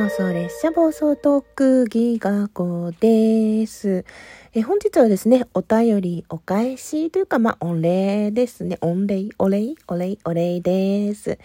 [0.00, 4.06] 暴走列車暴走特技学校です。
[4.54, 8.78] え本日はですね、お便りお返しというか、まあ、御礼ですね。
[8.80, 11.38] 御礼、お礼、お礼、お礼です。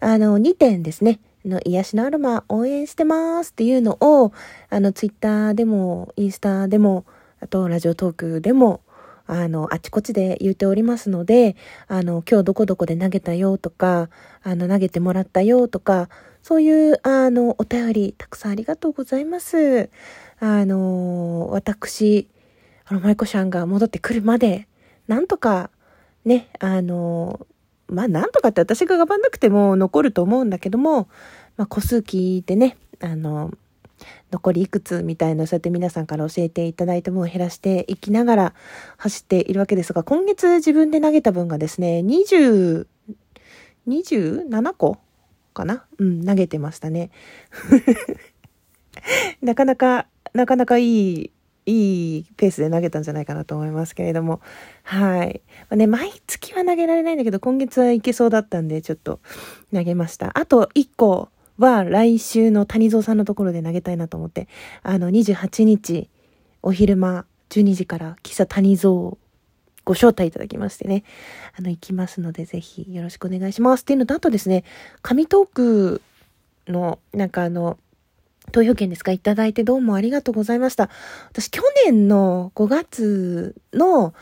[0.00, 1.18] あの、2点ですね。
[1.46, 4.34] の癒しのアロマ応援してますっていうのを、
[4.68, 7.06] あの、ツイッターでも、インスタでも、
[7.40, 8.82] あと、ラジオトークでも、
[9.26, 11.56] あの、あちこちで言っておりますので、
[11.88, 14.10] あの、今日どこどこで投げたよとか、
[14.42, 16.08] あの、投げてもらったよとか、
[16.42, 19.88] そういう、あの、お便り、たくさんありがとうございます。
[20.40, 22.28] あの、私、
[22.84, 24.68] あの、舞子ちゃんが戻ってくるまで、
[25.08, 25.70] なんとか、
[26.24, 27.46] ね、あの、
[27.88, 31.08] まあ、なんとかって私が頑張んなくても残ると思うんだけども、
[31.56, 33.52] まあ、個数聞いてね、あの、
[34.30, 38.54] 残りいくつみたいな、そうやって皆さんから教えていただいた分を減らしていきながら
[38.96, 42.86] 走っているわけですが、今月自分で投げた分がですね、20、
[43.86, 44.98] 27個
[45.52, 45.84] かな？
[45.98, 47.10] うん、投げてましたね。
[49.42, 51.30] なかなか、なかなかいい、
[51.66, 54.40] いいペースで投げたんじゃないかなと思いますけれども。
[54.82, 55.42] はい。
[55.70, 59.20] まあ、ね、毎月は投げられないんだけど、今月はいけそうだったんで、ちょっと
[59.72, 60.38] 投げました。
[60.38, 64.48] あと1個、は来週の谷蔵さんのところで投げたいなと思って、
[64.82, 66.08] あの、28日、
[66.62, 69.16] お昼間、12時から、喫茶谷蔵、
[69.84, 71.04] ご招待いただきましてね、
[71.56, 73.82] あの、行きますので、ぜひよろしくお願いします。
[73.82, 74.64] っていうのと、あとですね、
[75.02, 76.02] 紙トーク
[76.66, 77.78] の、なんかあの、
[78.50, 79.10] 投票券ですか？
[79.10, 80.90] いただいてどうもありがとうございました。
[81.30, 84.12] 私、去年の5月の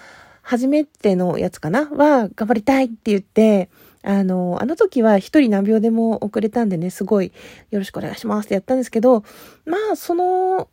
[0.43, 1.89] 初めてのやつかな？
[1.91, 3.69] は、頑張りたいって言って、
[4.03, 7.33] あの、あの時は一人何秒でも遅れたんでね、すごい
[7.71, 9.25] よろしくお願いしますってやったんですけど、
[9.65, 10.69] まあ、その、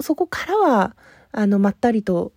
[0.00, 0.96] そこからは、
[1.32, 2.32] あの、まったりと、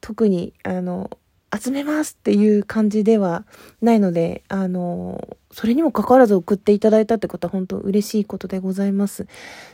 [0.00, 1.10] 特に、あの、
[1.52, 3.44] 集めますっていう感じでは
[3.82, 9.26] ないので、あの、それにもかかわらず送っていただいたってことは本当嬉しいことでございます。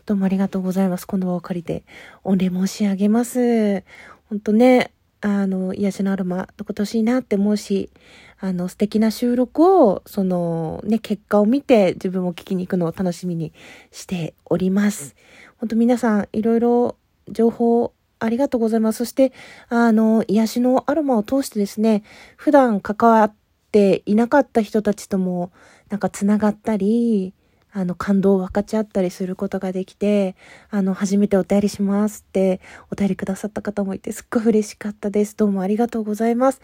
[0.06, 1.06] どうもありがとうございます。
[1.06, 1.84] この場を借りて、
[2.24, 3.84] 御礼申し上げます。
[4.30, 7.90] 本当ね、あの、癒しのアロマ、どことしいなって思うし、
[8.38, 13.52] あの、素敵な収録を、その、ね、結果を見て自分も聞きに行くのを楽しみに
[13.90, 15.16] しております。
[15.58, 16.96] 本当皆さん、いろいろ
[17.28, 18.98] 情報ありがとうございます。
[18.98, 19.32] そして、
[19.68, 22.02] あの、癒しのアロマを通してですね、
[22.36, 23.34] 普段関わっ
[23.72, 25.50] ていなかった人たちとも、
[25.88, 27.34] なんか繋がったり、
[27.76, 30.34] あの、感動を分かち合ったりすることができて、
[30.70, 35.36] あの、初めてお便りしますってお便りくださった方もいて、すっごい嬉しかったです。
[35.36, 36.62] どうもありがとうございます。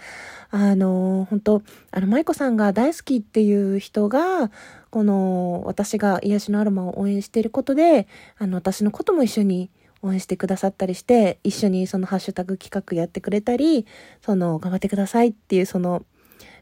[0.48, 4.50] あの、本当あの、舞子さんが大好きっていう人が、
[4.88, 8.08] この、私が癒しのアロマを応援していることで、
[8.38, 9.70] あの、私のことも一緒に
[10.00, 13.84] 応援してくださったりして、一緒にそのハッシュタグ企画やってくれたり、
[14.22, 16.06] その、頑張ってくださいっていうその、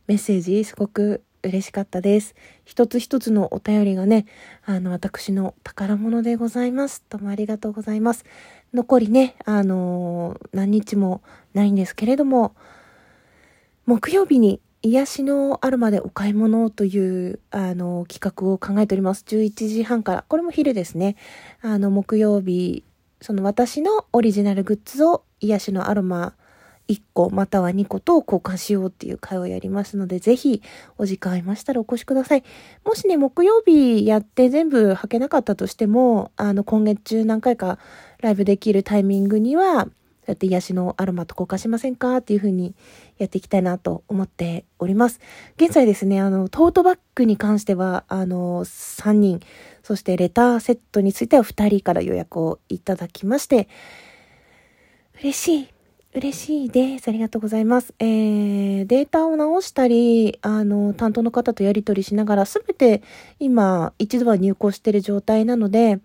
[0.09, 2.35] メッセージ、すごく嬉しかったです。
[2.65, 4.27] 一つ一つのお便りがね、
[4.65, 7.03] あの、私の宝物でございます。
[7.09, 8.25] どうもありがとうございます。
[8.75, 11.23] 残りね、あのー、何日も
[11.55, 12.55] ないんですけれども、
[13.87, 19.25] 木曜日に癒しのあるまでお買い物という、あの、企画を考えております。
[19.27, 20.25] 11時半から。
[20.29, 21.17] これも昼ですね。
[21.63, 22.85] あの、木曜日、
[23.21, 26.35] その私のオリジナルグッズを癒しのアロマ
[26.91, 30.61] 1個または2個と交換しようっていう会をやりますので、ぜひ
[30.99, 32.43] お時間ありましたらお越しください。
[32.85, 37.79] もしね、木曜日やって全部履けなかったとしても、あの、今月中何回か
[38.21, 39.87] ライブできるタイミングには、
[40.21, 42.75] そうやって癒しのアロマと交換しませんかっていう風に
[43.19, 45.21] やっていきたいなと思っております。
[45.57, 49.41] 現在ですね、あの、トートバッグに関しては、あの、3人、
[49.85, 53.69] そしてレターセットについては2人から予約をいただきまして、
[55.21, 55.80] 嬉しい。
[56.13, 57.07] 嬉しいです。
[57.07, 57.95] ありがとうございます。
[58.01, 63.03] えー、データを直したり、あの、担当の方とやり取りしながら、すべて
[63.39, 66.01] 今、一度は入稿している状態なので、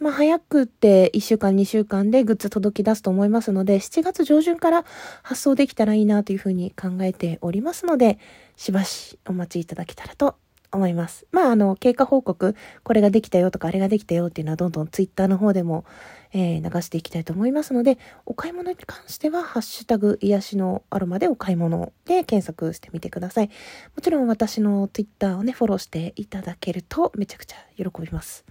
[0.00, 4.84] まあ、早くって1週間、2週間でグッズ届き出すと思いますので、7月上旬から
[5.22, 8.18] 発送できたらいいなというふうに考えておりますので、
[8.54, 10.36] しばしお待ちいただけたらと
[10.72, 11.26] 思います。
[11.32, 15.84] まあ、あの、経過報告、これができたよとか、あれができたよっていうのはどんどんツイッターの方でも、
[16.32, 23.50] えー、流していきたいと思いますので、お買い物に関しては、ハッシュタグ、癒しのアロマでお買い物で検索してみてください。
[23.96, 28.44] もちろん私のツイッターをね、フォローしていただけると、めちゃくちゃ喜びます。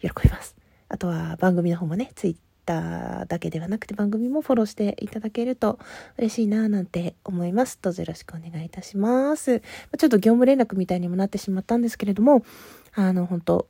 [0.00, 0.56] 喜びます。
[0.88, 5.78] あとは番組の方もね、ツイッターだけではなくて番組もフォローしていただけると
[6.18, 7.78] 嬉しいななんて思います。
[7.80, 9.60] どうぞよろしくお願いいたします。
[9.60, 12.44] ちょっと業務連絡みたいにもなってしまったんですけれども、
[12.94, 13.68] あの、本当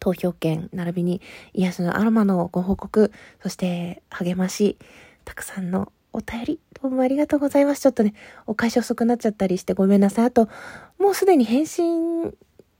[0.00, 1.22] 投票券、並びに
[1.54, 3.10] 癒しのアロマのご報告、
[3.42, 4.78] そして励まし、
[5.24, 7.80] たくさんのお便り、どうもありがとうございます。
[7.80, 8.14] ちょっとね、
[8.46, 10.26] お返し遅くなっちゃったりしてごめんなさい。
[10.26, 10.48] あと、
[10.98, 12.34] もうすでに返信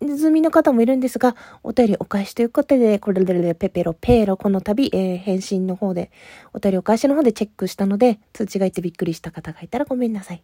[0.08, 6.10] 済みの方もいるんですが、お便りお返しということで、これでペペロペーロ、この度、えー、返信の方で、
[6.52, 10.42] お便りお返しの方でチェックしたので、通知がいってびっくりした方がいたらごめんなさい。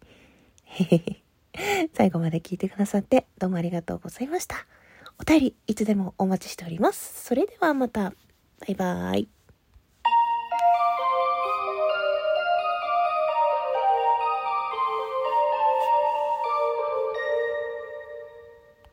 [1.94, 4.66] 最後まで聞いてくださってどうもありがとうございました。
[5.18, 7.24] お便りいつでもお待ちしております。
[7.24, 8.12] それではまた。
[8.60, 9.39] バイバーイ。